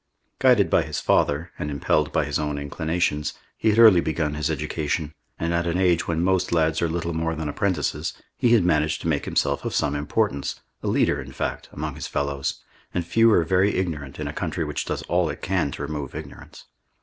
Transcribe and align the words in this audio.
Guided 0.39 0.67
by 0.71 0.81
his 0.81 0.99
father, 0.99 1.51
and 1.59 1.69
impelled 1.69 2.11
by 2.11 2.25
his 2.25 2.39
own 2.39 2.57
inclinations, 2.57 3.33
he 3.55 3.69
had 3.69 3.77
early 3.77 4.01
begun 4.01 4.33
his 4.33 4.49
education, 4.49 5.13
and 5.37 5.53
at 5.53 5.67
an 5.67 5.77
age 5.77 6.07
when 6.07 6.23
most 6.23 6.51
lads 6.51 6.81
are 6.81 6.89
little 6.89 7.13
more 7.13 7.35
than 7.35 7.47
apprentices, 7.47 8.13
he 8.35 8.53
had 8.53 8.65
managed 8.65 9.01
to 9.03 9.07
make 9.07 9.25
himself 9.25 9.63
of 9.63 9.75
some 9.75 9.93
importance, 9.93 10.59
a 10.81 10.87
leader, 10.87 11.21
in 11.21 11.31
fact, 11.31 11.69
among 11.71 11.93
his 11.93 12.07
fellows, 12.07 12.63
and 12.95 13.05
few 13.05 13.31
are 13.31 13.43
very 13.43 13.75
ignorant 13.75 14.19
in 14.19 14.27
a 14.27 14.33
country 14.33 14.63
which 14.63 14.85
does 14.85 15.03
all 15.03 15.29
it 15.29 15.43
can 15.43 15.69
to 15.69 15.83
remove 15.83 16.15
ignorance. 16.15 16.65